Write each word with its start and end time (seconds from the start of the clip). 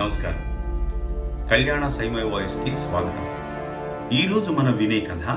నమస్కారం. 0.00 0.40
కళ్యాణ 1.50 1.88
సైమయ 1.88 2.22
వాయిస్కి 2.22 2.72
స్వాగతం. 2.72 3.28
ఈరోజు 4.12 4.50
మనం 4.50 4.76
వినే 4.76 5.00
కథ 5.00 5.36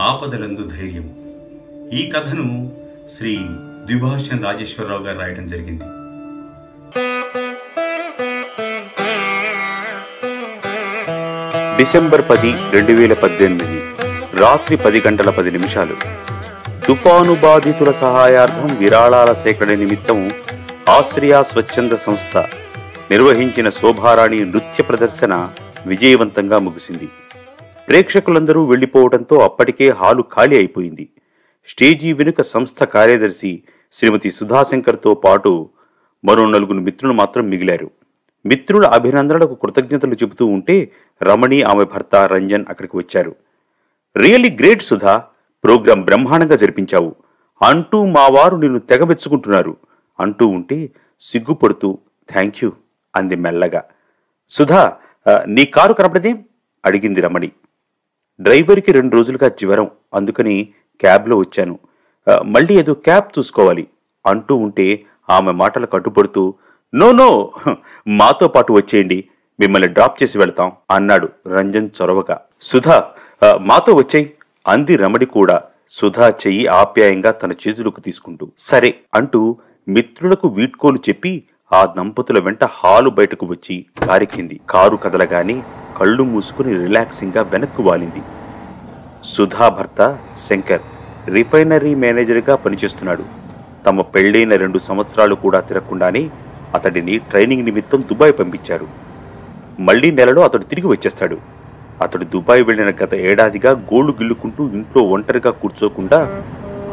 ఆపదలందు 0.00 0.68
ధైర్యం. 0.68 1.14
ఈ 1.92 2.10
కథను 2.10 2.72
శ్రీ 3.18 3.36
ద్విభాషన్ 3.84 4.44
రాజేశ్వరరావు 4.44 5.02
గారు 5.02 5.18
రాయడం 5.18 5.46
జరిగింది. 5.46 5.84
డిసెంబర్ 11.76 12.22
పది 12.30 12.54
రెండు 12.70 12.92
వేల 12.92 13.12
పద్దెనిమిది. 13.12 13.80
రాత్రి 14.40 14.76
పది 14.76 15.02
గంటల 15.06 15.30
పది 15.30 15.50
నిమిషాలు. 15.50 15.96
తుఫాను 16.86 17.34
బాధితుల 17.34 17.90
సహాయార్థం 17.90 18.76
విరాళాల 18.76 19.32
సేకరణ 19.32 19.74
నిమిత్తం 19.74 20.30
ఆస్ట్రియా 20.88 21.42
స్వచ్ఛంద 21.42 21.92
సంస్థ 21.92 22.44
నిర్వహించిన 23.10 23.70
శోభారాణి 23.70 24.44
నృత్య 24.44 24.82
ప్రదర్శన 24.82 25.50
విజయవంతంగా 25.86 26.58
ముగిసింది. 26.58 27.08
ప్రేక్షకులందరూ 27.88 28.64
వెళ్ళిపోవడంతో 28.64 29.38
అప్పటికే 29.38 29.90
హాలు 29.90 30.22
ఖాళీ 30.22 30.56
అయిపోయింది. 30.56 31.08
స్టేజీ 31.66 32.12
వెనుక 32.12 32.40
సంస్థ 32.40 32.82
కార్యదర్శి 32.84 33.62
శ్రీమతి 33.92 34.30
సుధాశంకర్తో 34.30 35.14
పాటు 35.14 35.68
మరో 36.24 36.50
నలుగురు 36.50 36.78
మిత్రులు 36.78 37.12
మాత్రం 37.12 37.50
మిగిలారు. 37.50 37.90
మిత్రుల 38.46 38.86
అభినందనలకు 38.86 39.54
కృతజ్ఞతలు 39.54 40.14
చెబుతూ 40.14 40.46
ఉంటే 40.46 40.90
రమణి 41.22 41.62
ఆమె 41.62 41.84
భర్త 41.84 42.16
రంజన్ 42.16 42.64
అక్కడికి 42.68 42.96
వచ్చారు. 42.96 43.36
రియల్లీ 44.16 44.50
గ్రేట్ 44.50 44.82
సుధా 44.82 45.24
ప్రోగ్రాం 45.64 46.00
బ్రహ్మాండంగా 46.00 46.56
జరిపించావు. 46.56 47.14
అంటూ 47.62 48.04
మా 48.04 48.28
వారు 48.28 48.56
నిన్ను 48.56 48.78
తెగబెచ్చుకుంటున్నారు 48.78 49.76
అంటూ 50.20 50.46
ఉంటే 50.46 50.90
సిగ్గుపడుతూ 51.20 51.98
థ్యాంక్ 52.30 52.64
యూ. 52.64 52.72
అంది 53.16 53.36
మెల్లగా. 53.44 53.82
సుధా 54.50 54.82
నీ 55.46 55.64
కారు 55.74 55.94
కనపడదే? 55.98 56.32
అడిగింది 56.84 57.20
రమణి. 57.20 57.50
డ్రైవర్కి 58.40 58.90
రెండు 58.92 59.12
రోజులుగా 59.16 59.48
జ్వరం 59.60 59.88
అందుకని 60.14 60.56
క్యాబ్లో 61.00 61.36
వచ్చాను. 61.36 61.78
మళ్ళీ 62.54 62.74
ఏదో 62.80 62.94
క్యాబ్ 63.06 63.26
చూసుకోవాలి 63.38 63.84
అంటూ 64.26 64.54
ఉంటే 64.66 64.86
ఆమె 65.30 65.52
మాటలు 65.62 65.86
కట్టుబడుతూ 65.86 66.42
నో 66.92 67.08
నో 67.12 67.28
మాతో 68.20 68.46
పాటు 68.54 68.72
వచ్చేయండి 68.72 69.18
మిమ్మల్ని 69.60 69.88
డ్రాప్ 69.88 70.16
చేసి 70.22 70.36
వెళ్తాం 70.38 70.72
అన్నాడు 70.90 71.28
రంజన్ 71.48 71.88
చొరవగా. 71.98 72.36
సుధా 72.62 72.96
మాతో 73.70 73.92
వచ్చేయి 73.94 74.26
అంది 74.66 74.96
రమణి 74.96 75.26
కూడా 75.36 75.56
సుధా 75.88 76.28
చెయ్యి 76.42 76.66
ఆప్యాయంగా 76.80 77.30
తన 77.40 77.52
చేతులకు 77.62 78.00
తీసుకుంటూ. 78.00 78.44
సరే 78.58 78.90
అంటూ 79.14 79.40
మిత్రులకు 79.88 80.48
వీడ్కోలు 80.48 81.00
చెప్పి 81.08 81.32
ఆ 81.76 81.82
దంపతుల 81.96 82.38
వెంట 82.46 82.64
హాలు 82.78 83.10
బయటకు 83.18 83.44
వచ్చి 83.46 83.74
కారెక్కింది. 84.06 84.56
కారు 84.72 84.96
కదలగానే 85.04 85.56
కళ్ళు 85.98 86.24
మూసుకుని 86.32 86.72
రిలాక్సింగ్గా 86.82 87.42
వెనక్కు 87.52 87.82
వాలింది. 87.82 88.22
సుధా 89.24 89.68
భర్త 89.68 90.00
శంకర్ 90.46 90.84
రిఫైనరీ 91.34 91.92
మేనేజర్గా 92.02 92.54
పనిచేస్తున్నాడు. 92.64 93.24
తమ 93.86 94.00
పెళ్ళైన 94.14 94.56
రెండు 94.56 94.78
సంవత్సరాలు 94.88 95.34
కూడా 95.44 95.60
తిరగకుండానే 95.60 96.22
అతడిని 96.74 97.16
ట్రైనింగ్ 97.30 97.66
నిమిత్తం 97.68 98.00
దుబాయ్ 98.10 98.34
పంపించారు. 98.40 98.86
మళ్ళీ 99.88 100.10
నెలలో 100.18 100.42
అతడు 100.48 100.66
తిరిగి 100.72 100.88
వచ్చేస్తాడు. 100.92 101.36
అతడు 102.04 102.24
దుబాయ్ 102.34 102.62
వెళ్ళిన 102.68 102.90
గత 103.02 103.14
ఏడాదిగా 103.30 103.72
గోళ్ళు 103.90 104.12
గిల్లుకుంటూ 104.12 104.62
ఇంట్లో 104.78 105.02
ఒంటరిగా 105.16 105.50
కూర్చోకుండా 105.62 106.20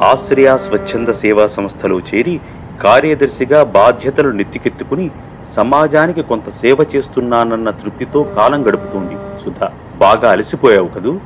ఆశ్రయ 0.09 0.50
స్వచ్ఛంద 0.66 1.09
సేవా 1.24 1.46
సంస్థలో 1.58 1.98
చేరి 2.09 2.36
కార్యదర్శిగా 2.82 3.64
బాధ్యతలు 3.64 4.30
నెత్తికెత్తుకుని 4.30 5.12
సమాజానికి 5.50 6.22
కొంత 6.22 6.50
సేవ 6.50 6.78
చేస్తున్నానన్న 6.96 7.70
తృప్తితో 7.70 8.24
కాలం 8.24 8.68
గడుపుతోంది. 8.68 9.16
సుధా 9.44 9.72
బాగా 9.98 10.32
అలసిపోయావు 10.32 10.88
కదూ? 10.88 11.20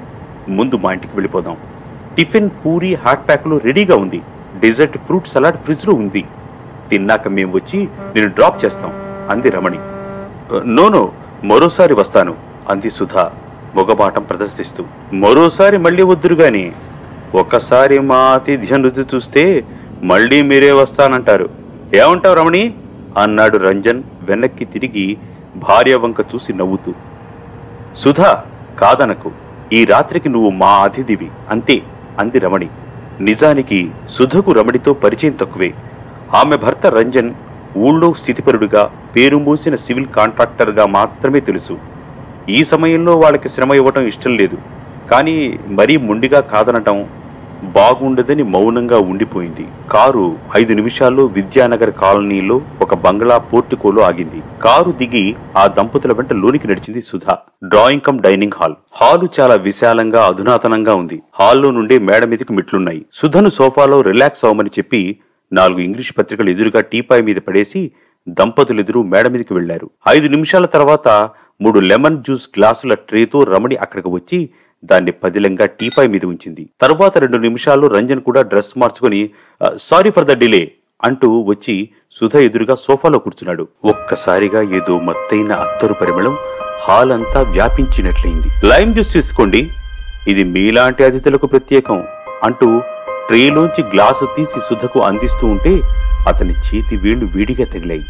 ముందు 0.50 0.76
మా 0.76 0.92
ఇంటికి 0.94 1.14
వెళ్ళిపోదాం. 1.16 1.58
టిఫిన్ 2.18 2.50
పూరి 2.66 2.96
హాట్ 2.96 3.28
ప్యాక్లో 3.28 3.58
రెడీగా 3.58 3.96
ఉంది. 3.96 4.22
డెజర్ట్ 4.60 4.98
ఫ్రూట్ 4.98 5.28
సలాడ్ 5.28 5.58
ఫ్రిడ్జ్లో 5.58 5.94
ఉంది. 5.94 6.26
తిన్నాక 6.90 7.28
మేము 7.28 7.52
వచ్చి 7.56 7.88
నేను 8.16 8.28
డ్రాప్ 8.28 8.66
చేస్తాం. 8.66 8.94
అంది 9.30 9.50
రమణి. 9.50 9.80
నోనో 10.66 11.12
మరోసారి 11.44 11.94
వస్తాను 11.94 12.36
అంది 12.70 12.92
సుధా 12.92 13.32
మొగబాటం 13.76 14.24
ప్రదర్శిస్తూ. 14.24 14.84
మరోసారి 15.14 15.78
మళ్ళీ 15.78 16.04
వద్దురుగాని 16.04 16.72
ఒకసారి 17.36 18.00
మా 18.00 18.16
ఆతిథ్యం 18.16 18.84
రుచి 18.84 19.06
చూస్తే 19.16 19.66
మళ్ళీ 20.04 20.42
మీరే 20.42 20.72
వస్తానంటారు. 20.72 21.50
ఏమంటావు 21.96 22.36
రమణి? 22.36 22.74
అన్నాడు 23.18 23.58
రంజన్ 23.58 24.04
వెనక్కి 24.22 24.66
తిరిగి 24.66 25.18
భార్య 25.56 25.96
వంక 25.96 26.16
చూసి 26.36 26.54
నవ్వుతూ. 26.54 26.94
సుధా 27.96 28.44
కాదనకు. 28.80 29.32
ఈ 29.74 29.86
రాత్రికి 29.86 30.30
నువ్వు 30.30 30.50
మా 30.50 30.68
అతిథివి 30.68 31.32
అంతే 31.50 31.82
అంది 32.20 32.40
రమణి. 32.40 32.68
నిజానికి 33.22 33.92
సుధకు 34.10 34.52
రమణితో 34.52 34.94
పరిచయం 34.94 35.32
తక్కువే. 35.32 35.74
ఆమె 36.34 36.56
భర్త 36.56 36.86
రంజన్ 36.86 37.34
ఊళ్ళో 37.78 38.14
స్థితిపరుడుగా 38.14 38.90
పేరు 39.16 39.38
మూసిన 39.38 39.76
సివిల్ 39.76 40.06
కాంట్రాక్టర్గా 40.06 40.86
మాత్రమే 40.86 41.40
తెలుసు. 41.40 41.78
ఈ 42.50 42.64
సమయంలో 42.64 43.20
వాళ్ళకి 43.20 43.50
శ్రమ 43.50 43.74
ఇవ్వటం 43.74 44.02
ఇష్టం 44.02 44.38
లేదు. 44.38 44.58
కానీ 45.12 45.60
మరీ 45.68 45.98
ముండిగా 45.98 46.40
కాదనటం 46.40 47.06
బాగుండదని 47.66 48.44
మౌనంగా 48.44 49.00
ఉండిపోయింది. 49.00 49.68
కారు 49.92 50.38
ఐదు 50.58 50.74
నిమిషాల్లో 50.74 51.26
విద్యానగర్ 51.26 51.92
కాలనీలో 51.92 52.62
ఒక 52.82 52.94
బంగ్లా 52.94 53.38
పోర్టికోలో 53.38 54.02
ఆగింది. 54.02 54.42
కారు 54.62 54.92
దిగి 54.92 55.36
ఆ 55.58 55.68
దంపతుల 55.68 56.12
వెంట 56.14 56.34
లోనికి 56.34 56.68
నడిచింది 56.68 57.02
Sudha. 57.02 57.38
Drawing 57.64 58.02
cum 58.02 58.20
dining 58.20 58.52
hall. 58.56 58.76
Hall 58.94 59.30
చాలా 59.40 59.56
విశాలంగా 59.56 60.26
అధునాతనంగా 60.26 60.96
ఉంది. 60.96 61.22
హాల్లో 61.40 61.72
నుండి 61.72 62.00
మేడ 62.00 62.26
మీదకి 62.26 62.54
మెట్లున్నాయి. 62.54 63.06
సుధను 63.14 63.50
సోఫాలో 63.50 64.02
రిలాక్స్ 64.02 64.46
అవ్వమని 64.46 64.70
చెప్పి 64.80 65.20
నాలుగు 65.54 65.80
ఇంగ్లీష్ 65.80 66.14
పత్రికలు 66.18 66.50
ఎదురుగా 66.50 66.82
టీపాయ్ 66.82 67.24
మీద 67.24 67.36
పడేసి 67.36 67.92
దంపతులిద్దరూ 68.28 69.04
మేడ 69.04 69.28
మీదకి 69.28 69.54
వెళ్ళారు 69.54 69.90
ఐదు 70.10 70.28
నిమిషాల 70.28 70.66
తర్వాత 70.66 71.30
మూడు 71.62 71.80
లెమన్ 71.80 72.18
జ్యూస్ 72.18 72.50
గ్లాసుల 72.58 72.94
ట్రేతో 72.94 73.44
రమణి 73.44 73.76
అక్కడికి 73.76 74.10
వచ్చి 74.10 74.50
దాన్ని 74.92 75.12
పదిలంగా 75.24 75.66
టీపాయ్ 75.80 76.10
మీద 76.14 76.26
ఉంచింది. 76.34 76.64
తర్వాత 76.84 77.14
రెండు 77.24 77.38
నిమిషాల్లో 77.48 77.90
రంజన్ 77.98 78.26
కూడా 78.28 78.42
డ్రెస్ 78.52 78.74
మార్చుకుని 78.84 79.22
సారీ 79.90 80.12
ఫర్ 80.18 80.28
ద 80.32 80.36
డిలే 80.44 80.64
అంటూ 81.04 81.30
వచ్చి 81.52 81.76
సుధ 82.18 82.36
ఎదురుగా 82.48 82.76
సోఫాలో 82.86 83.18
కూర్చున్నాడు. 83.24 83.64
ఒక్కసారిగా 83.92 84.62
ఏదో 84.80 84.94
మత్తైన 85.08 85.52
అత్తరు 85.66 85.96
పరిమళం 86.02 86.36
హాల్ 86.86 87.14
అంతా 87.18 87.40
వ్యాపించినట్లయింది. 87.56 88.50
లైమ్ 88.72 88.94
జ్యూస్ 88.98 89.14
తీసుకోండి 89.18 89.62
ఇది 90.32 90.44
మీలాంటి 90.56 91.02
అతిథులకు 91.08 91.48
ప్రత్యేకం 91.54 92.00
అంటూ 92.48 92.70
ట్రేలోంచి 93.30 93.82
గ్లాసు 93.94 94.26
తీసి 94.36 94.60
సుధకు 94.68 95.00
అందిస్తూ 95.10 95.46
ఉంటే 95.54 95.74
అతని 96.32 96.54
చేతి 96.68 96.96
వేళ్ళు 97.04 97.26
వేడిగా 97.36 97.66
తగిలాయి 97.74 98.06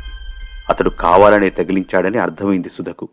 అతడు 0.72 0.92
కావాలనే 1.04 1.50
తగిలించాడని 1.60 2.20
అర్థమైంది 2.26 2.70
సుధకు. 2.76 3.06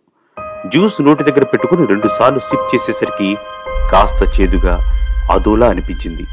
జ్యూస్ 0.67 1.03
నోటి 1.03 1.25
దగ్గర 1.25 1.45
పెట్టుకుని 1.45 1.87
రెండుసార్లు 1.87 2.39
సిప్ 2.39 2.75
చేసేసరికి 2.75 3.37
కాస్త 3.93 4.41
చేదుగా 4.41 4.81
అదోలా 5.33 5.67
అనిపించింది. 5.67 6.27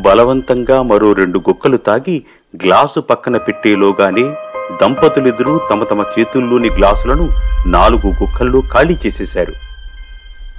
బలవంతంగా 0.00 0.82
మరో 0.82 1.12
రెండు 1.12 1.38
గొక్కలు 1.38 1.76
తాగి 1.76 2.24
గ్లాసు 2.56 3.00
పక్కన 3.00 3.36
పెట్టేలోగానే 3.36 4.34
దంపతులిద్దరూ 4.82 5.60
తమ 5.70 5.84
తమ 5.84 6.04
చేతుల్లోని 6.18 6.70
గ్లాసులను 6.70 7.28
నాలుగు 7.66 8.06
గుక్కల్లో 8.06 8.62
ఖాళీ 8.72 8.98
చేసేశారు. 9.06 9.52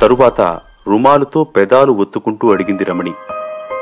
తరువాత 0.02 0.42
రుమాలుతో 0.88 1.44
పెదాలు 1.44 1.92
ఒత్తుకుంటూ 1.92 2.54
అడిగింది 2.54 2.84
రమణి 2.84 3.14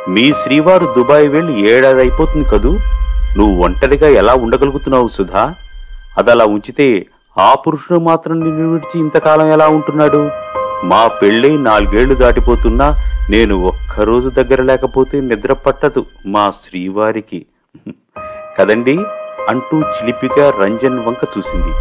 మీ 0.09 0.34
శ్రీవారు 0.34 0.94
దుబాయ్ 0.97 1.29
వెళ్ళి 1.29 1.69
ఏడాది 1.69 2.00
అయిపోతుంది 2.00 2.50
కదూ? 2.50 2.79
నువ్వు 3.38 3.63
ఒంటరిగా 3.63 4.08
ఎలా 4.08 4.34
ఉండగలుగుతున్నావు 4.34 5.08
సుధా? 5.08 5.53
అదలా 6.18 6.46
ఉంచితే 6.46 7.06
ఆ 7.38 7.56
పురుషుడు 7.56 8.00
మాత్రం 8.00 8.40
నిన్ను 8.40 8.72
విడిచి 8.72 9.00
ఇంతకాలం 9.00 9.52
ఎలా 9.52 9.67
ఉంటున్నాడు? 9.67 10.29
మా 10.84 11.08
పెళ్ళై 11.08 11.58
నాలుగేళ్ళు 11.58 12.16
దాటిపోతున్నా 12.16 12.96
నేను 13.29 13.56
ఒక్కరోజు 13.61 14.29
దగ్గర 14.29 14.61
లేకపోతే 14.61 15.22
నిద్ర 15.22 15.53
పట్టదు 15.53 16.06
మా 16.26 16.52
శ్రీవారికి 16.52 17.46
కదండి? 18.58 19.00
అంటూ 19.50 19.82
చిలిపిగా 19.82 20.50
రంజన్ 20.50 21.00
వంక 21.00 21.23
చూసింది. 21.38 21.73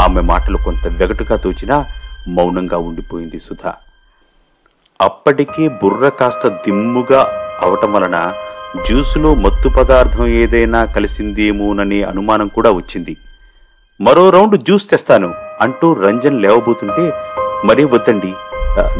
ఆమె 0.00 0.20
మాటలు 0.20 0.58
కొంత 0.58 0.86
వెగటుగా 0.86 1.36
తోచినా 1.36 1.86
మౌనంగా 2.28 2.78
ఉండిపోయింది 2.78 3.40
సుధా. 3.40 3.74
అప్పటికే 5.00 5.68
బుర్ర 5.68 6.08
కాస్త 6.08 6.48
దిమ్ముగా 6.48 7.26
అవటం 7.62 7.92
వలన 7.92 8.32
జ్యూసులో 8.86 9.34
మత్తు 9.34 9.68
పదార్థం 9.68 10.26
ఏదైనా 10.26 10.84
కలిసిందేమోననే 10.84 12.02
అనుమానం 12.02 12.48
కూడా 12.48 12.70
వచ్చింది. 12.70 13.16
మరో 14.00 14.30
రౌండ్ 14.30 14.56
జ్యూస్ 14.56 14.90
తెస్తాను 14.90 15.34
అంటూ 15.60 15.92
రంజన్ 15.92 16.42
లేవబోతుంటే 16.42 17.12
మరే 17.64 17.84
వద్దండి. 17.84 18.34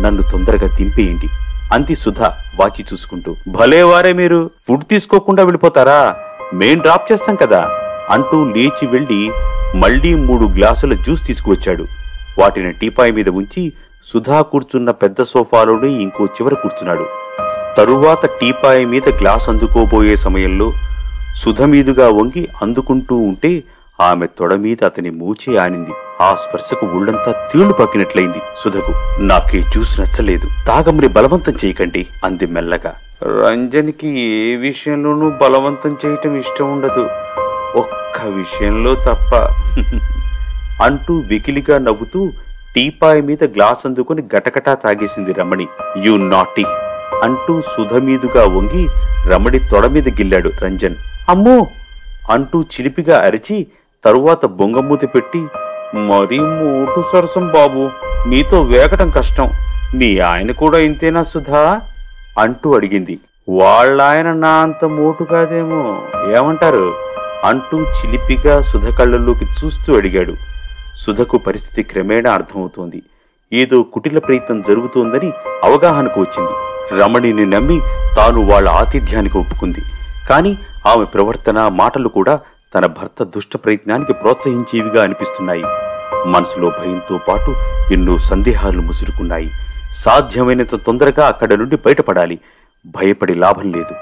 నన్ను 0.01 0.23
తొందరగా 0.23 0.77
దింపేయండి. 0.77 1.29
అంది 1.73 1.97
సుధ 1.97 2.23
వాచి 2.61 2.85
చూసుకుంటూ. 2.93 3.37
భలేవారే 3.49 4.13
మీరు. 4.13 4.51
ఫుడ్ 4.69 4.85
తీసుకోకుండా 4.85 5.43
వెళ్ళిపోతారా? 5.43 6.17
మేం 6.55 6.79
డ్రాప్ 6.79 7.13
చేస్తాం 7.13 7.35
కదా. 7.35 7.71
అంటూ 8.11 8.45
లేచి 8.45 8.87
వెళ్ళి 8.87 9.31
మళ్ళీ 9.75 10.15
మూడు 10.15 10.45
గ్లాసుల 10.45 10.95
జ్యూస్ 10.95 11.27
తీసుకువచ్చాడు. 11.27 11.87
వాటిని 12.39 12.73
టీపాయ్ 12.73 13.13
మీద 13.13 13.29
ఉంచి 13.29 13.73
సుధా 14.05 14.41
కూర్చున్న 14.41 14.91
పెద్ద 14.91 15.23
సోఫాలోనే 15.23 15.89
ఇంకో 15.89 16.25
చివర 16.25 16.55
కూర్చున్నాడు. 16.55 17.07
తరువాత 17.77 18.27
టీపాయ్ 18.27 18.87
మీద 18.87 19.09
గ్లాస్ 19.09 19.49
అందుకోబోయే 19.49 20.17
సమయంలో 20.17 20.73
సుధ 21.37 21.63
మీదుగా 21.63 22.09
వంగి 22.09 22.49
అందుకుంటూ 22.63 23.17
ఉంటే 23.17 23.63
ఆమె 24.01 24.27
తొడ 24.27 24.55
మీద 24.55 24.85
అతని 24.85 25.11
మూచి 25.11 25.57
ఆనింది. 25.57 25.91
ఆ 26.21 26.35
స్పర్శకు 26.35 26.87
ఒళ్ళంతా 26.87 27.49
తీళ్ళు 27.53 27.73
పక్కినట్లయింది. 27.73 28.39
సుధకు 28.59 29.21
నాకే 29.21 29.61
జ్యూస్ 29.61 30.01
నచ్చలేదు. 30.01 30.49
తాగమని 30.67 31.09
బలవంతం 31.09 31.53
చేయకండి 31.65 32.07
అంది 32.25 32.47
మెల్లగా. 32.47 32.95
రంజన్కి 33.25 34.21
ఏ 34.21 34.57
విషయంలోనూ 34.57 35.31
బలవంతం 35.31 35.97
చేయటం 36.07 36.37
ఇష్టం 36.37 36.73
ఉండదు. 36.73 37.09
ఒక్క 37.79 38.27
విషయంలో 38.27 38.95
తప్ప. 38.95 39.49
అంటూ 40.83 41.19
వెకిలిగా 41.19 41.79
నవ్వుతూ 41.79 42.31
టీపాయ్ 42.75 43.23
మీద 43.23 43.45
గ్లాస్ 43.45 43.87
అందుకుని 43.87 44.23
గటగటా 44.37 44.75
తాగేసింది 44.75 45.33
రమణి. 45.33 45.67
యు 45.97 46.17
నాటీ 46.17 46.65
అంటూ 47.23 47.61
సుధ 47.61 47.95
మీదుగా 47.95 48.45
వంగి 48.45 48.89
రమణి 49.31 49.59
తొడ 49.59 49.87
మీద 49.87 50.09
గిల్లాడు 50.09 50.51
రంజన్. 50.63 50.95
అమ్మో 51.29 51.67
అంటూ 52.31 52.63
చిలిపిగా 52.63 53.19
అరిచి 53.21 53.67
తరువాత 54.05 54.47
బొంగమూతి 54.47 55.07
పెట్టి 55.07 55.39
మరీ 55.95 56.39
మూటు 56.39 57.05
సరసం 57.13 57.49
బాబు 57.49 57.91
మీతో 58.27 58.63
వేగటం 58.63 59.11
కష్టం. 59.11 59.51
నీ 59.95 60.19
ఆయన 60.19 60.53
కూడా 60.53 60.79
ఇంతేనా 60.79 61.25
సుధా? 61.25 61.81
అంటూ 62.39 62.75
అడిగింది. 62.75 63.19
వాళ్ళాయన 63.49 64.33
నా 64.33 64.49
అంత 64.49 64.85
మోటు 64.85 65.25
కాదేమో. 65.25 66.03
ఏమంటారు? 66.37 66.95
అంటూ 67.45 67.81
చిలిపిగా 67.81 68.61
సుధ 68.61 68.89
కళ్ళల్లోకి 68.91 69.45
చూస్తూ 69.45 69.97
అడిగాడు. 69.97 70.35
సుధకు 70.97 71.39
పరిస్థితి 71.39 71.83
క్రమేణా 71.83 72.33
అర్థమవుతోంది. 72.33 73.03
ఏదో 73.53 73.83
కుటిల 73.83 74.19
ప్రయత్నం 74.19 74.63
జరుగుతోందని 74.63 75.33
అవగాహనకు 75.65 76.21
వచ్చింది. 76.21 76.51
రమణిని 77.03 77.47
నమ్మి 77.47 77.81
తాను 78.17 78.47
వాళ్ళ 78.47 78.69
ఆతిథ్యానికి 78.69 79.39
ఒప్పుకుంది. 79.39 79.81
కాని 80.29 80.57
ఆమె 80.87 81.05
ప్రవర్తన 81.05 81.69
మాటలు 81.69 82.09
కూడా 82.09 82.41
తన 82.75 82.87
భర్త 82.87 83.23
దుష్ట 83.23 83.57
ప్రయత్నానికి 83.57 84.13
ప్రోత్సహించేవిగా 84.13 85.03
అనిపిస్తున్నాయి. 85.03 85.63
మనసులో 86.27 86.69
భయంతో 86.69 87.19
పాటు 87.29 87.55
ఎన్నో 87.93 88.19
సందేహాలు 88.19 88.83
ముసురుకున్నాయి. 88.83 89.51
సాధ్యమైనంత 89.95 90.75
తొందరగా 90.75 91.27
అక్కడ 91.27 91.55
నుండి 91.55 91.77
బయటపడాలి. 91.77 92.39
భయపడి 92.87 93.35
లాభం 93.35 93.73
లేదు. 93.73 93.95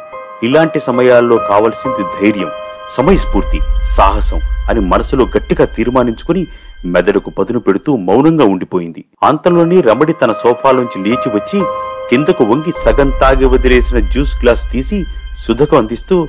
ఇలాంటి 0.42 0.80
సమయాల్లో 0.80 1.36
కావలసింది 1.36 2.02
ధైర్యం 2.02 2.50
సమయస్ఫూర్తి 2.90 3.60
సాహసం 3.84 4.40
అని 4.70 4.80
మనసులో 4.80 5.24
గట్టిగా 5.24 5.64
తీర్మానించుకుని 5.64 6.46
మెదడుకు 6.86 7.30
పదును 7.30 7.60
పెడుతూ 7.60 7.96
మౌనంగా 7.96 8.44
ఉండిపోయింది. 8.44 9.04
అంతలోనే 9.22 9.80
రమడి 9.80 10.12
తన 10.12 10.32
సోఫాలోంచి 10.32 11.04
లేచి 11.04 11.28
వచ్చి 11.28 11.62
కిందకు 12.10 12.44
వంగి 12.44 12.72
సగం 12.78 13.12
తాగి 13.20 13.44
వదిలేసిన 13.44 13.98
జ్యూస్ 13.98 14.42
గ్లాస్ 14.42 14.72
తీసి 14.72 15.04
సుధకు 15.38 15.76
అందిస్తూ 15.76 16.28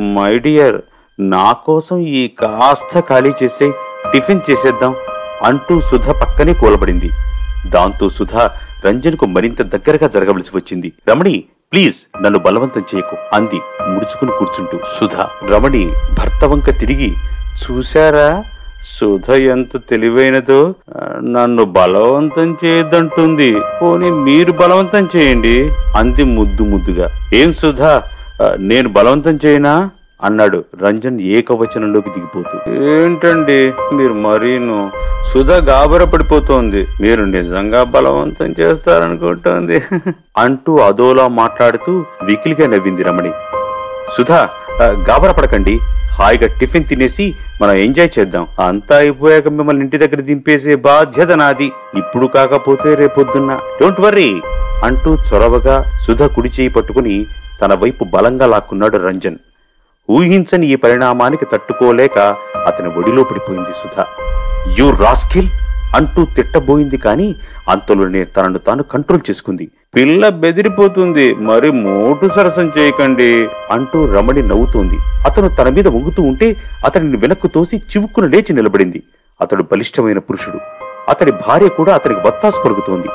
మై 0.00 0.38
డియర్ 0.38 0.82
నా 1.20 1.52
కోసం 1.52 1.98
ఈ 1.98 2.28
కాస్త 2.28 3.00
ఖాళీ 3.00 3.32
చేసే 3.42 3.72
టిఫిన్ 4.12 4.40
చేసేద్దాం 4.50 4.94
అంటూ 5.42 5.80
సుధ 5.80 6.10
పక్కనే 6.10 6.54
కూలబడింది. 6.54 7.10
దాంతో 7.66 8.08
సుధ 8.08 8.36
రంజన్కు 8.86 9.26
మరింత 9.26 9.62
దగ్గరగా 9.62 10.08
జరగవలసి 10.08 10.50
వచ్చింది. 10.54 10.92
రమణి 11.08 11.44
ప్లీజ్ 11.72 12.22
నన్ను 12.22 12.38
బలవంతం 12.38 12.82
చేయకు 12.94 13.16
అంది 13.32 13.60
ముడుచుకుని 13.88 14.30
కూర్చుంటూ. 14.30 14.78
సుధ 15.00 15.16
రమణి 15.52 15.92
భర్త 16.18 16.44
వంక 16.44 16.78
తిరిగి 16.80 17.12
చూశారా? 17.62 18.44
సుధ 18.86 19.30
ఎంత 19.30 19.76
తెలివైనదో 19.90 20.74
నన్ను 21.22 21.64
బలవంతం 21.64 22.56
చేయొద్దంటుంది. 22.64 23.56
పోనీ 23.82 24.10
మీరు 24.10 24.52
బలవంతం 24.52 25.08
చేయండి 25.16 25.70
అంది 25.96 26.24
ముద్దు 26.24 26.62
ముద్దుగా. 26.62 27.08
ఏం 27.34 27.52
సుధ 27.52 27.82
నేను 28.56 28.88
బలవంతం 28.88 29.38
చేయనా? 29.44 29.90
అన్నాడు 30.22 30.64
రంజన్ 30.82 31.20
ఏకవచనంలోకి 31.20 32.10
దిగిపోతూ. 32.10 32.72
ఏంటండి? 32.84 33.72
మీరు 33.94 34.12
మరీను 34.12 34.90
సుధా 35.32 35.56
గాబర 35.56 36.04
పడిపోతోంది 36.04 36.86
మీరు 37.00 37.22
నిజంగా 37.22 37.84
బలవంతం 37.84 38.54
చేస్తారనుకుంటోంది. 38.60 39.82
అంటూ 40.38 40.78
అదోలా 40.78 41.28
మాట్లాడుతూ 41.28 42.04
వికిలిగా 42.22 42.66
నవ్వింది 42.66 43.02
రమణి. 43.02 43.30
సుధా 44.12 44.48
గాబర 44.82 45.30
పడకండి 45.30 45.78
హాయిగా 46.12 46.46
టిఫిన్ 46.58 46.84
తినేసి 46.84 47.34
మనం 47.62 47.72
ఎంజాయ్ 47.72 48.18
చేద్దాం. 48.18 48.46
అంతా 48.66 48.96
అయిపోయాక 48.96 49.48
మిమ్మల్ని 49.48 49.82
ఇంటి 49.82 49.98
దగ్గర 49.98 50.20
దింపేసే 50.20 50.74
బాధ్యత 50.74 51.30
నాది. 51.30 51.72
ఇప్పుడు 51.96 52.26
కాకపోతే 52.26 52.94
రేపొద్దున్న. 52.94 53.58
డోంట్ 53.80 54.00
వర్రీ 54.00 54.40
అంటూ 54.84 55.14
చొరవగా 55.14 55.98
సుధ 56.02 56.22
కుడి 56.22 56.48
చేయి 56.48 56.68
పట్టుకుని 56.68 57.26
తన 57.62 57.74
వైపు 57.74 58.04
బలంగా 58.04 58.46
లాక్కున్నాడు 58.46 58.96
రంజన్. 58.96 59.36
ఊహించని 60.10 60.66
ఈ 60.66 60.76
పరిణామానికి 60.76 61.44
తట్టుకోలేక 61.44 62.18
అతని 62.66 62.88
ఒడిలో 62.88 63.22
పడిపోయింది 63.22 63.72
సుధ. 63.72 64.04
యు 64.78 64.90
రాస్కిల్ 64.90 65.48
అంటూ 65.96 66.24
తిట్టబోయింది 66.24 66.96
కాని 66.96 67.34
అంతలోనే 67.68 68.24
తనను 68.24 68.58
తాను 68.58 68.82
కంట్రోల్ 68.82 69.30
చేసుకుంది. 69.30 69.70
పిల్ల 69.94 70.28
బెదిరిపోతుంది 70.28 71.34
మరి 71.34 71.70
మోటు 71.70 72.28
సరసం 72.34 72.72
చేయకండి 72.78 73.48
అంటూ 73.70 74.14
రమణి 74.14 74.42
నవ్వుతోంది. 74.42 74.98
అతను 75.26 75.48
తన 75.48 75.68
మీద 75.68 75.88
వంగుతూ 75.88 76.22
ఉంటే 76.22 76.56
అతనిని 76.84 77.16
వెనక్కు 77.16 77.46
తోసి 77.46 77.76
చివుక్కున 77.76 78.26
లేచి 78.26 78.52
నిలబడింది. 78.52 79.02
అతడు 79.40 79.62
బలిష్టమైన 79.62 80.18
పురుషుడు. 80.18 80.60
అతని 81.08 81.30
భార్య 81.30 81.68
కూడా 81.68 81.94
అతనికి 81.94 82.26
వత్తాసు 82.26 82.62
పలుకుతోంది. 82.64 83.08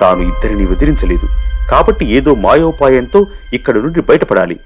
తాను 0.00 0.22
ఇద్దరిని 0.22 0.66
వెదిరించలేదు 0.66 1.28
కాబట్టి 1.70 2.06
ఏదో 2.06 2.34
మాయోపాయంతో 2.34 3.26
ఇక్కడి 3.52 3.82
నుండి 3.82 4.00
బయటపడాలి. 4.00 4.60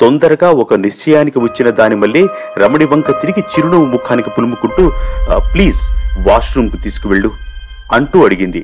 తొందరగా 0.00 0.48
ఒక 0.62 0.74
నిశ్చయానికి 0.84 1.38
వచ్చిన 1.38 1.70
దాని 1.70 1.96
మళ్ళీ 2.02 2.22
రమణి 2.62 2.86
వంక 2.92 3.10
తిరిగి 3.20 3.42
చిరునవ్వు 3.52 3.86
ముఖానికి 3.86 4.30
పులుముకుంటూ 4.30 4.84
ప్లీజ్ 5.54 5.82
వాష్రూమ్కు 6.28 6.78
తీసుకువెళ్ళు 6.84 7.30
అంటూ 7.92 8.18
అడిగింది. 8.24 8.62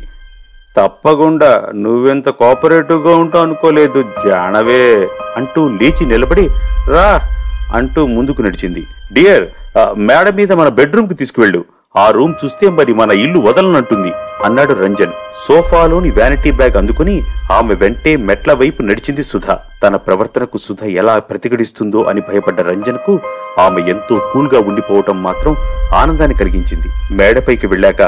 తప్పకుండా 0.76 1.50
నువ్వెంత 1.84 2.28
కోఆపరేటివ్గా 2.40 3.12
ఉంటావు 3.16 3.44
అనుకోలేదు 3.44 4.00
జానవే 4.24 4.82
అంటూ 5.36 5.62
లేచి 5.80 6.04
నిలబడి 6.12 6.44
రా 6.94 7.06
అంటూ 7.78 8.00
ముందుకు 8.16 8.40
నడిచింది. 8.42 8.82
డియర్ 9.12 9.46
మేడ 10.08 10.28
మీద 10.40 10.52
మన 10.60 10.68
బెడ్రూమ్కి 10.78 11.14
తీసుకువెళ్ళు 11.14 11.60
ఆ 11.98 12.10
రూమ్ 12.10 12.34
చూస్తే 12.44 12.68
మరి 12.68 12.92
మన 12.94 13.10
ఇల్లు 13.10 13.38
వదలనంటుంది 13.38 14.12
అన్నాడు 14.44 14.74
రంజన్. 14.74 15.12
సోఫాలోని 15.46 16.10
వ్యానిటీ 16.10 16.50
బ్యాగ్ 16.50 16.76
అందుకుని 16.76 17.22
ఆమె 17.50 17.74
వెంటే 17.74 18.16
మెట్ల 18.16 18.52
వైపు 18.52 18.82
నడిచింది 18.82 19.22
సుధ. 19.22 19.46
తన 19.82 19.96
ప్రవర్తనకు 19.96 20.58
సుధ 20.58 20.84
ఎలా 20.84 21.18
ప్రతిఘటిస్తుందో 21.18 22.02
అని 22.02 22.20
భయపడ్డ 22.20 22.60
రంజన్కు 22.60 23.20
ఆమె 23.58 23.80
ఎంతో 23.80 24.30
కూల్గా 24.32 24.60
ఉండిపోవటం 24.60 25.22
మాత్రం 25.22 25.56
ఆనందాన్ని 25.94 26.38
కలిగించింది. 26.38 26.88
మేడపైకి 27.14 27.66
వెళ్ళాక 27.66 28.02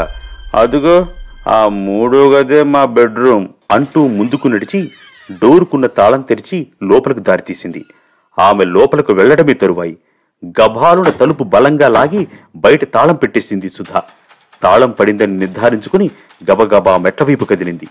అదుగో 0.55 1.07
ఆ 1.49 1.69
మూడో 1.69 2.31
గదే 2.31 2.63
మా 2.63 2.85
బెడ్రూమ్ 2.85 3.49
అంటూ 3.71 4.07
ముందుకు 4.09 4.49
నడిచి 4.49 4.91
డోరుకున్న 5.33 5.87
తాళం 5.87 6.21
తెరిచి 6.21 6.67
లోపలకు 6.83 7.19
దారితీసింది. 7.19 7.85
ఆమె 8.39 8.65
లోపలకు 8.65 9.13
వెళ్ళడమే 9.13 9.53
తరువాయి. 9.53 9.97
గభాలున 10.45 11.11
తలుపు 11.11 11.45
బలంగా 11.45 11.89
లాగి 11.89 12.29
బయట 12.57 12.93
తాళం 12.95 13.15
పెట్టేసింది 13.15 13.69
సుధా. 13.69 14.03
తాళం 14.63 14.91
పడిందని 14.91 15.37
నిర్ధారించుకుని 15.37 16.11
గబగబా 16.51 16.97
మెట్లవైపు 16.97 17.45
కదిలింది. 17.45 17.89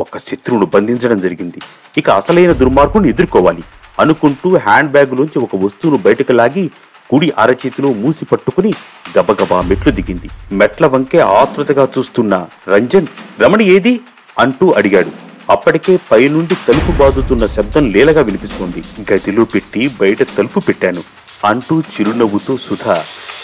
ఒక 0.00 0.16
శత్రువును 0.18 0.66
బంధించడం 0.66 1.20
జరిగింది. 1.20 1.60
ఇక 1.98 2.10
అసలైన 2.10 2.52
దుర్మార్గుని 2.52 3.08
ఎదుర్కోవాలి. 3.08 3.62
అనుకుంటూ 4.00 4.56
హ్యాండ్ 4.56 4.90
బ్యాగులోంచి 4.90 5.38
ఒక 5.38 5.56
వస్తువును 5.56 5.98
బయటకు 5.98 6.32
లాగి 6.32 6.70
కుడి 7.10 7.32
అరచేతిలో 7.38 7.92
మూసి 7.92 8.24
పట్టుకుని 8.24 8.72
గబగబా 9.18 9.60
మెట్లు 9.60 9.92
దిగింది. 9.92 10.28
మెట్ల 10.52 10.86
వంకే 10.86 11.18
ఆతృతగా 11.18 11.88
చూస్తున్న 11.98 12.46
రంజన్ 12.68 13.06
రమణి 13.40 13.64
ఏది? 13.64 14.00
అంటూ 14.38 14.70
అడిగాడు. 14.70 15.10
అప్పటికే 15.50 15.98
పైనుండి 16.12 16.54
తలుపు 16.54 16.98
బాదుతున్న 16.98 17.46
శబ్దం 17.46 17.92
లీలగా 17.92 18.22
వినిపిస్తోంది. 18.22 19.12
గదిలో 19.12 19.44
పెట్టి 19.44 19.90
బయట 20.00 20.22
తలుపు 20.22 20.60
పెట్టాను. 20.60 21.21
అంటూ 21.44 21.80
చిరునవ్వుతో 21.80 22.56
సుధ 22.56 22.86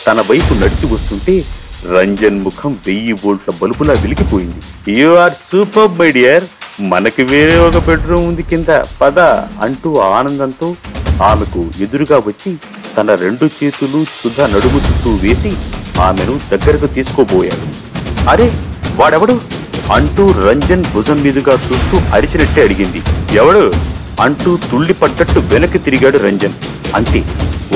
తన 0.07 0.21
వైపు 0.21 0.52
నడిచి 0.55 0.87
వస్తుంటే 0.93 1.45
రంజన్ 1.95 2.45
ముఖం 2.45 2.73
వెయ్యి 2.87 3.12
వోల్ట్ల 3.12 3.52
బల్బులా 3.62 3.95
వెలిగిపోయింది. 3.95 4.61
You 5.00 5.14
are 5.14 5.33
super 5.33 5.99
my 5.99 6.12
dear 6.12 6.45
మనకి 6.81 7.23
వేరే 7.23 7.59
ఒక 7.59 7.78
బెడ్రూమ్ 7.87 8.26
ఉంది 8.26 8.43
కింద. 8.43 8.71
పద 9.00 9.19
అంటూ 9.64 9.97
ఆనందంతో 9.97 10.76
ఆమెకు 11.23 11.62
ఎదురుగా 11.81 12.19
వచ్చి 12.19 12.57
తన 12.97 13.14
రెండు 13.14 13.47
చేతులు 13.59 14.05
సుధ 14.23 14.40
నడుము 14.40 14.78
చుట్టూ 14.78 15.11
వేసి 15.26 15.52
ఆమెను 16.00 16.40
దగ్గరకు 16.52 16.87
తీసుకోబోయాడు 16.87 17.67
అరే 18.28 18.49
వాడెవడు? 18.95 19.40
అంటూ 19.93 20.25
రంజన్ 20.47 20.85
భుజం 20.95 21.23
మీదుగా 21.23 21.52
చూస్తూ 21.52 21.97
అరిచినట్టే 22.14 22.62
అడిగింది. 22.62 23.02
ఎవడు? 23.37 23.73
అంటూ 24.21 24.57
తుళ్ళి 24.71 24.95
పడ్డట్టు 24.95 25.40
వెనక్కి 25.40 25.78
తిరిగాడు 25.78 26.19
రంజన్. 26.19 26.57
అంతే. 26.95 27.21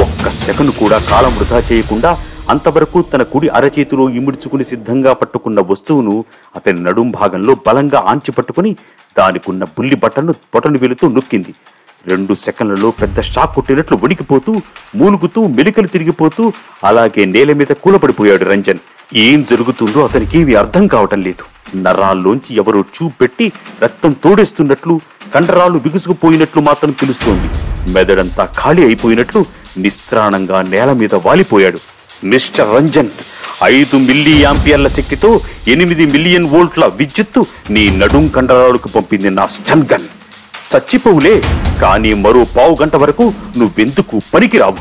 ఒక్క 0.01 0.29
సెకను 0.29 0.73
కూడా 0.73 0.99
కాలం 1.11 1.33
వృధా 1.39 1.59
చేయకుండా 1.73 2.19
అంతవరకు 2.51 3.03
తన 3.03 3.23
కుడి 3.23 3.49
అరచేతిలో 3.49 4.11
ఇముడ్చుకుని 4.11 4.65
సిద్ధంగా 4.65 5.13
పట్టుకున్న 5.13 5.61
వస్తువును 5.61 6.25
అతని 6.57 6.81
నడుం 6.81 7.11
భాగంలో 7.11 7.55
బలంగా 7.67 7.99
ఆంచి 8.13 8.33
పట్టుకుని 8.33 8.77
దానికున్న 9.19 9.65
బుల్లి 9.65 9.97
బట్టను 9.97 10.33
పొటను 10.55 10.79
వెలుతూ 10.79 11.09
నొక్కింది. 11.09 11.55
రెండు 12.07 12.35
సెకండ్లలో 12.35 12.91
పెద్ద 12.91 13.21
షాక్ 13.21 13.55
కొట్టినట్లు 13.55 13.97
వణికిపోతూ 13.97 14.53
మూలుగుతూ 14.97 15.47
మెలికలు 15.47 15.87
తిరిగిపోతూ 15.87 16.53
అలాగే 16.85 17.25
నేల 17.25 17.53
మీద 17.53 17.73
కూలపడిపోయాడు 17.85 18.45
రంజన్. 18.45 18.79
ఏం 19.15 19.47
జరుగుతుందో 19.51 20.05
అతనికి 20.07 20.39
ఏమీ 20.41 20.55
అర్థం 20.55 20.87
కావటం 20.87 21.23
లేదు. 21.23 21.45
నరాల్లోంచి 21.77 22.57
ఎవరో 22.57 22.81
చూపెట్టి 22.81 23.53
రక్తం 23.83 24.13
తోడేస్తున్నట్లు 24.13 25.01
కండరాలు 25.35 25.79
బిగుసుకుపోయినట్లు 25.79 26.63
మాత్రం 26.63 26.91
తెలుస్తోంది. 26.91 27.49
మెదడంతా 27.95 28.45
ఖాళీ 28.61 28.85
అయిపోయినట్లు 28.85 29.41
నిస్త్రాణంగా 29.79 30.63
నేల 30.63 30.93
మీద 30.93 31.15
వాలిపోయాడు. 31.27 31.79
మిస్టర్ 32.25 32.75
రంజన్ 32.77 33.11
ఐదు 33.65 33.97
మిల్లీ 33.97 34.35
యాంపియర్ల 34.43 34.89
శక్తితో 34.89 35.41
ఎనిమిది 35.69 36.07
మిలియన్ 36.07 36.49
వోల్ట్ల 36.53 36.85
విద్యుత్తు 36.87 37.47
నీ 37.71 37.85
నడుం 38.01 38.29
కండరాలకు 38.29 38.89
పంపింది 38.89 39.31
నా 39.31 39.47
స్టన్ 39.47 39.87
గన్. 39.93 40.07
చచ్చిపోవులే 40.73 41.43
కానీ 41.83 42.15
మరో 42.15 42.47
పావు 42.57 42.77
గంట 42.83 42.97
వరకు 42.97 43.25
నువ్వెందుకు 43.57 44.21
పనికిరావు? 44.35 44.79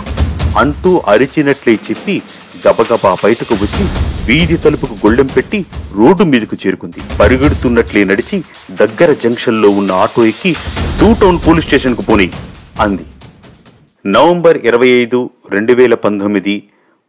అంటూ 0.59 1.01
అరిచినట్లే 1.07 1.73
చెప్పి 1.89 2.21
గబగబా 2.67 3.11
బయటకు 3.23 3.53
వచ్చి 3.53 3.83
వీధి 4.25 4.57
తలుపుకు 4.57 4.93
గొళ్ళెం 4.93 5.29
పెట్టి 5.35 5.65
రోడ్డు 5.97 6.23
మీదకు 6.23 6.57
చేరుకుంది. 6.65 6.99
పరిగెడుతున్నట్లే 7.19 8.03
నడిచి 8.03 8.43
దగ్గర 8.71 9.11
జంక్షన్లో 9.23 9.69
ఉన్న 9.69 9.91
ఆటో 9.91 10.25
ఎక్కి 10.25 10.55
టూ 10.99 11.15
టౌన్ 11.21 11.39
పోలీస్ 11.47 11.67
స్టేషన్కు 11.67 12.01
పోనీ 12.01 12.27
అంది. 12.79 13.05
నవంబర్ 14.05 14.57
ఇరవై 14.57 14.87
ఐదు 14.87 15.29
రెండు 15.49 15.73
వేల 15.73 15.93
పంతొమ్మిది 15.93 16.63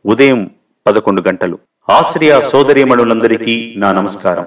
ఉదయం 0.06 0.50
పదకొండు 0.86 1.22
గంటలు. 1.28 1.58
ఆశ్రయ 1.90 2.40
సోదరీమణులందరికీ 2.40 3.74
నా 3.76 3.92
నమస్కారం. 3.92 4.46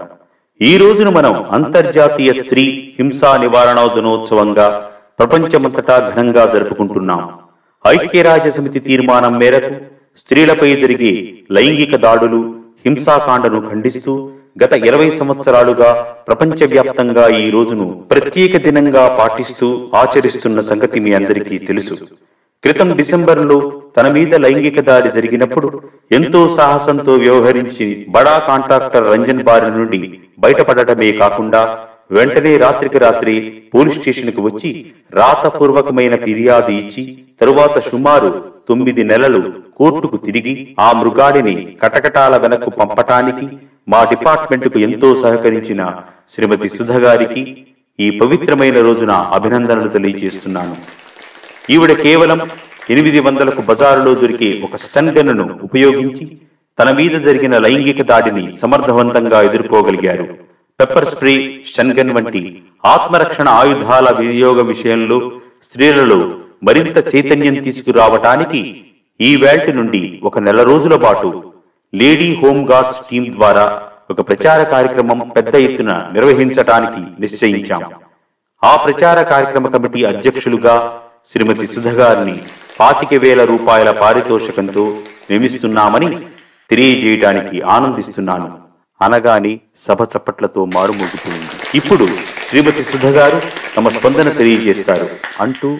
ఈ 0.62 0.78
రోజున 0.78 1.10
మనం 1.10 1.44
అంతర్జాతీయ 1.52 2.34
స్త్రీ 2.34 2.94
హింసా 3.00 3.38
నివారణ 3.38 3.88
దినోత్సవంగా 3.88 4.92
ప్రపంచమంతటా 5.20 6.14
ఘనంగా 6.16 6.46
జరుపుకుంటున్నాం. 6.46 7.30
ఐక్యరాజ్య 7.88 8.52
సమితి 8.52 8.80
తీర్మానం 8.80 9.38
మేరకు 9.38 9.76
స్త్రీలపై 10.18 10.76
జరిగే 10.76 11.34
లైంగిక 11.52 11.96
దాడులు 11.96 12.56
హింసాకాండను 12.86 13.70
ఖండిస్తూ 13.70 14.32
గత 14.56 14.74
ఇరవై 14.86 15.08
సంవత్సరాలుగా 15.10 15.88
ప్రపంచవ్యాప్తంగా 16.28 17.28
ఈ 17.38 17.48
రోజును 17.50 17.86
ప్రత్యేక 18.12 18.58
దినంగా 18.58 19.04
పాటిస్తూ 19.18 19.68
ఆచరిస్తున్న 19.94 20.60
సంగతి 20.62 21.00
మీ 21.00 21.14
అందరికీ 21.14 21.58
తెలుసు. 21.58 21.96
క్రితం 22.64 22.90
డిసెంబర్లో 22.98 23.58
తన 23.98 24.08
మీద 24.08 24.36
లైంగిక 24.36 24.80
దాడి 24.82 25.12
జరిగినప్పుడు 25.12 25.68
ఎంతో 26.12 26.48
సాహసంతో 26.50 27.14
వ్యవహరించి 27.16 27.88
బడా 28.10 28.40
కాంట్రాక్టర్ 28.48 29.10
రంజన్ 29.12 29.44
బారి 29.44 29.70
నుండి 29.72 30.02
బయటపడటమే 30.40 31.12
కాకుండా 31.14 31.62
వెంటనే 32.12 32.58
రాత్రికి 32.58 32.98
రాత్రి 32.98 33.36
పోలీస్ 33.74 34.00
స్టేషన్కు 34.02 34.42
వచ్చి 34.42 34.72
రాతపూర్వకమైన 35.14 36.16
ఫిర్యాదు 36.16 36.74
ఇచ్చి 36.82 37.04
తరువాత 37.42 37.80
సుమారు 37.92 38.30
తొమ్మిది 38.70 39.04
నెలలు 39.04 39.42
కోర్టుకు 39.76 40.18
తిరిగి 40.18 40.54
ఆ 40.80 40.90
మృగాడిని 40.94 41.56
కటకటాల 41.84 42.38
వెనక్కు 42.38 42.70
పంపటానికి 42.72 43.48
మా 43.88 44.04
డిపార్ట్మెంటుకు 44.04 44.80
ఎంతో 44.80 45.16
సహకరించిన 45.16 45.82
శ్రీమతి 46.30 46.70
సుధ 46.70 46.92
గారికి 46.92 47.66
ఈ 48.00 48.20
పవిత్రమైన 48.20 48.78
రోజున 48.82 49.12
అభినందనలు 49.12 49.88
తెలియజేస్తున్నాను. 49.88 50.78
ఈవిడ 51.70 51.92
కేవలం 51.92 52.40
ఎనిమిది 52.90 53.20
వందలకు 53.20 53.62
బజారులో 53.62 54.14
దొరికే 54.14 54.62
ఒక 54.64 54.76
స్టన్ 54.76 55.10
గన్ను 55.10 55.60
ఉపయోగించి 55.64 56.38
తన 56.80 56.92
మీద 56.92 57.22
జరిగిన 57.22 57.58
లైంగిక 57.58 58.02
దాడిని 58.02 58.54
సమర్థవంతంగా 58.54 59.42
ఎదుర్కోగలిగారు. 59.42 60.26
పెప్పర్ 60.80 61.06
స్ప్రే 61.06 61.34
షన్గన్ 61.76 62.10
గన్ 62.10 62.16
వంటి 62.16 62.64
ఆత్మరక్షణ 62.86 63.50
ఆయుధాల 63.50 64.10
వినియోగ 64.12 64.62
విషయంలో 64.62 65.32
స్త్రీలలో 65.64 66.36
మరింత 66.64 66.98
చైతన్యం 67.16 67.56
తీసుకురావటానికి 67.56 68.62
ఈ 69.22 69.36
వేల్ట్ 69.36 69.76
నుండి 69.76 70.22
ఒక 70.24 70.40
నెల 70.40 70.64
రోజుల 70.64 70.96
పాటు 70.96 71.55
లేడీ 72.00 72.36
హోమ్ 72.36 72.70
గార్డ్స్ 72.70 73.00
టీం 73.10 73.34
ద్వారా 73.34 73.92
ఒక 74.10 74.22
ప్రచార 74.30 74.64
కార్యక్రమం 74.64 75.20
పెద్ద 75.36 75.56
ఎత్తున 75.56 76.10
నిర్వహించటానికి 76.14 77.22
నిశ్చయించాం. 77.22 77.82
ఆ 78.64 78.76
ప్రచార 78.76 79.22
కార్యక్రమ 79.22 79.68
కమిటీ 79.68 80.04
అధ్యక్షులుగా 80.04 81.02
శ్రీమతి 81.26 81.68
సుధ 81.68 81.88
గారిని 81.88 82.42
పాతిక 82.80 83.22
వేల 83.22 83.44
రూపాయల 83.44 83.92
పారితోషికంతో 83.92 84.98
నియమిస్తున్నామని 85.30 86.18
తెలియజేయడానికి 86.70 87.62
ఆనందిస్తున్నాను. 87.62 88.58
అనగాని 89.02 89.60
సభ 89.78 89.98
చప్పట్లతో 90.04 90.66
మారుమోగిపోయింది. 90.66 91.78
ఇప్పుడు 91.78 92.08
శ్రీమతి 92.50 92.84
సుధ 92.84 93.06
గారు 93.06 93.42
తమ 93.78 93.90
స్పందన 93.90 94.30
తెలియజేస్తారు 94.30 95.10
అంటూ 95.42 95.78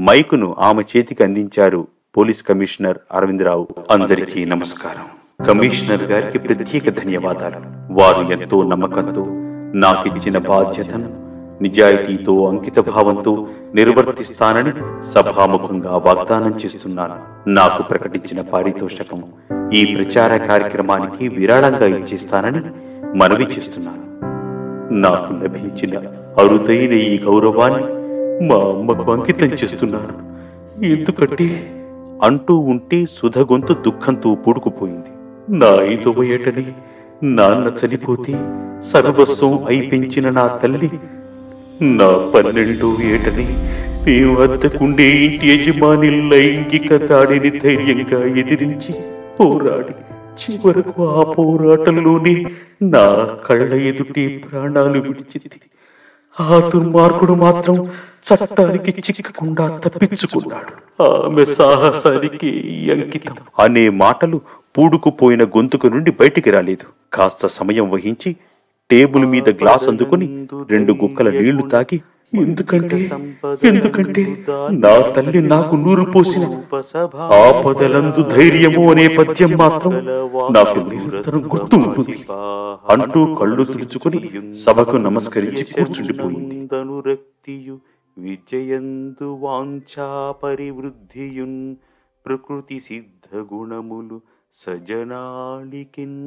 మైకును 0.00 0.56
ఆమె 0.58 0.82
చేతికి 0.96 1.24
అందించారు 1.24 1.88
పోలీస్ 2.16 2.42
కమిషనర్ 2.42 2.98
అరవిందరావు. 3.12 3.68
అందరికీ 3.90 4.44
నమస్కారం. 4.44 5.21
కమిషనర్ 5.46 6.02
గారికి 6.02 6.38
ప్రత్యేక 6.38 6.88
ధన్యవాదాలు. 6.88 7.58
వారు 7.92 8.32
ఎంతో 8.32 8.62
నమ్మకంతో 8.62 9.26
నాకిచ్చిన 9.74 10.38
బాధ్యతను 10.38 11.22
నిజాయితీతో 11.62 12.48
అంకిత 12.48 12.78
భావంతో 12.78 13.46
నిర్వర్తిస్తానని 13.74 14.72
సభాముఖంగా 15.12 15.96
వాగ్దానం 15.96 16.54
చేస్తున్నాను. 16.64 17.14
నాకు 17.48 17.82
ప్రకటించిన 17.82 18.40
పారితోషకం 18.40 19.22
ఈ 19.72 19.84
ప్రచార 19.94 20.36
కార్యక్రమానికి 20.36 21.28
విరాళంగా 21.28 21.86
ఇచ్చేస్తానని 21.86 22.60
మనవి 23.18 23.44
చేస్తున్నాను. 23.44 24.02
నాకు 24.94 25.32
లభించిన 25.32 25.98
అరుదైన 26.38 26.92
ఈ 26.92 27.18
గౌరవాన్ని 27.18 27.84
మా 28.48 28.56
అమ్మకు 28.56 29.12
అంకితం 29.12 29.46
చేస్తున్నాను. 29.46 30.32
ఎందుకంటే 30.84 31.78
అంటూ 32.22 32.58
ఉంటే 32.58 33.04
సుధ 33.04 33.38
గొంతు 33.38 33.72
దుఃఖంతో 33.72 34.34
పూడుకుపోయింది. 34.34 35.11
నా 35.50 35.66
ఐదవ 35.66 36.22
ఏటని 36.22 36.72
నాన్న 37.22 37.86
చనిపోతే 37.86 38.32
సర్వస్వం 38.82 39.64
అయిపించిన 39.64 40.30
నా 40.30 40.46
తల్లి. 40.46 40.90
నా 41.82 42.30
పన్నెండో 42.34 42.96
ఏటని 43.04 43.46
మేము 44.06 44.42
అద్దకుండే 44.42 45.10
ఇంటి 45.10 45.48
యజమాని 45.48 46.28
లైంగిక 46.28 46.96
దాడిని 46.96 47.50
ధైర్యంగా 47.50 48.26
ఎదిరించి 48.40 48.94
పోరాడి 49.40 49.92
చివరకు 50.42 51.08
ఆ 51.08 51.24
పోరాటంలోనే 51.32 52.44
నా 52.82 53.36
కళ్ళ 53.46 53.74
ఎదుటి 53.74 54.44
ప్రాణాలు 54.50 55.00
విడిచింది. 55.00 55.60
ఆ 56.40 56.70
దుర్మార్గుడు 56.74 57.32
మాత్రం 57.32 57.90
చట్టానికి 58.28 58.90
చిక్కకుండా 58.90 59.80
తప్పించుకున్నాడు. 59.84 61.02
ఆమె 61.02 61.44
సాహసానికి 61.44 62.50
అంకితం. 62.92 63.34
అనే 63.58 63.88
మాటలు 63.88 64.40
పూడుకుపోయిన 64.78 65.42
గొంతుకు 65.56 65.86
నుండి 65.86 66.10
బయటికి 66.20 66.50
రాలేదు. 66.50 66.86
కాస్త 67.12 67.46
సమయం 67.46 67.86
వహించి 67.90 68.30
టేబుల్ 68.90 69.26
మీద 69.26 69.48
గ్లాస్ 69.60 69.84
అందుకుని 69.88 70.26
రెండు 70.70 70.92
గుక్కల 70.92 71.28
నీళ్ళు 71.30 71.64
తాగి 71.68 71.98
ఎందుకంటే 72.34 72.98
ఎందుకంటే 73.64 74.22
నా 74.84 74.92
తల్లి 75.16 75.40
నాకు 75.52 75.74
నూరు 75.76 76.04
పోసిన 76.10 76.44
ఆపదలందు 77.38 78.22
ధైర్యము 78.36 78.82
అనే 78.92 79.06
పద్యం 79.08 79.52
మాత్రం 79.56 79.94
నాకు 80.56 80.78
నిరంతరం 80.90 81.42
గుర్తు 81.52 81.76
ఉంటుంది. 81.76 82.16
అంటూ 82.88 83.20
కళ్ళు 83.34 83.64
తుడుచుకుని 83.64 84.20
సభకు 84.56 84.96
నమస్కరించి 85.06 85.64
కూర్చుండిపోయింది. 85.72 87.70
విజయందు 88.16 89.28
వాంఛా 89.42 90.08
పరివృద్ధియున్ 90.42 91.58
ప్రకృతి 92.26 92.78
సిద్ధ 92.80 93.28
గుణములు 93.54 94.20
సజనాళికిన్. 94.54 96.18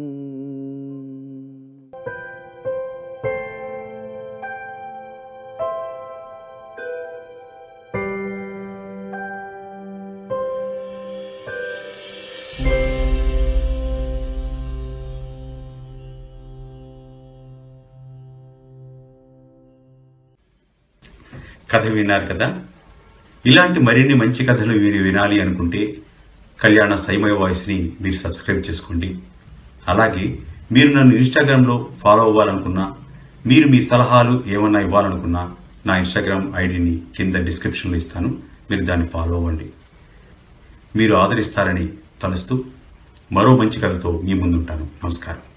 కథ 21.71 21.85
విన్నారు 21.85 22.25
కదా? 22.25 22.65
ఇలాంటి 23.45 23.79
మరిన్ని 23.79 24.13
మంచి 24.13 24.45
కథలు 24.45 24.79
మీరు 24.79 25.03
వినాలి 25.03 25.41
అనుకుంటే 25.41 25.97
కళ్యాణ 26.61 26.95
సైమయ 26.95 27.31
వాయిస్ని 27.31 27.93
మీరు 28.01 28.15
సబ్స్క్రైబ్ 28.15 28.69
చేసుకోండి. 28.69 29.19
అలాగే 29.87 30.39
మీరు 30.71 30.93
నన్ను 30.93 31.15
ఇన్స్టాగ్రామ్లో 31.15 31.89
ఫాలో 32.01 32.23
అవ్వాలనుకున్నా 32.23 32.93
మీరు 33.45 33.67
మీ 33.67 33.81
సలహాలు 33.81 34.43
ఏమన్నా 34.47 34.79
ఇవ్వాలనుకున్నా 34.79 35.51
నా 35.85 35.97
ఇన్స్టాగ్రామ్ 35.97 36.53
ఐడిని 36.55 37.01
కింద 37.17 37.35
డిస్క్రిప్షన్లో 37.35 37.97
ఇస్తాను. 37.97 38.37
మీరు 38.71 38.85
దాన్ని 38.85 39.07
ఫాలో 39.07 39.35
అవ్వండి. 39.35 39.69
మీరు 40.95 41.15
ఆదరిస్తారని 41.15 41.89
తలుస్తూ 42.21 42.63
మరో 43.31 43.57
మంచి 43.57 43.81
కథతో 43.81 44.21
మీ 44.25 44.33
ముందుంటాను. 44.33 44.83
నమస్కారం. 44.83 45.54